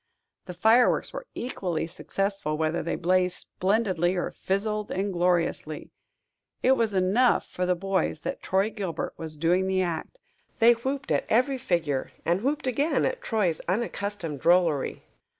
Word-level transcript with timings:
The 0.45 0.55
fireworks 0.55 1.13
were 1.13 1.27
equally 1.35 1.85
successful 1.85 2.57
whether 2.57 2.81
they 2.81 2.95
blazed 2.95 3.37
splendidly 3.37 4.15
or 4.15 4.31
fizzled 4.31 4.89
ingloriously. 4.89 5.91
It 6.63 6.71
was 6.71 6.95
enough 6.95 7.45
for 7.47 7.67
the 7.67 7.75
boys 7.75 8.21
that 8.21 8.41
Troy 8.41 8.71
Gilbert 8.71 9.13
was 9.17 9.37
doing 9.37 9.67
the 9.67 9.83
act; 9.83 10.19
they 10.57 10.73
whooped 10.73 11.11
at 11.11 11.27
every 11.29 11.59
figure, 11.59 12.09
and 12.25 12.41
whooped 12.41 12.65
again 12.65 13.05
at 13.05 13.21
Troy's 13.21 13.61
unaccustomed 13.67 14.39
drollery. 14.39 15.03